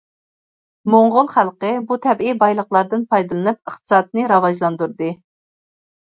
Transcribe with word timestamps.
موڭغۇل 0.93 1.29
خەلقى 1.33 1.73
بۇ 1.91 1.97
تەبىئىي 2.05 2.35
بايلىقلاردىن 2.45 3.05
پايدىلىنىپ 3.13 3.61
ئىقتىسادنى 3.75 4.27
راۋاجلاندۇردى. 4.35 5.13